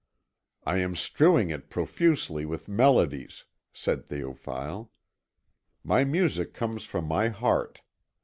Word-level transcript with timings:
"I 0.65 0.77
am 0.79 0.95
strewing 0.95 1.51
it 1.51 1.69
profusely 1.69 2.43
with 2.43 2.67
melodies," 2.67 3.45
said 3.71 4.07
Théophile; 4.07 4.89
"my 5.83 6.03
music 6.05 6.55
comes 6.55 6.85
from 6.85 7.05
my 7.05 7.27
heart. 7.27 7.83